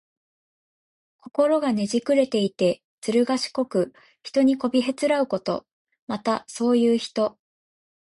[1.19, 3.93] 心がねじくれていて、ずるがしこく、
[4.23, 5.67] 人にこびへつらうこと。
[6.07, 7.37] また、そういう人。